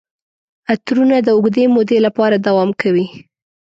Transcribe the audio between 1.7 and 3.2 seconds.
مودې لپاره دوام کوي.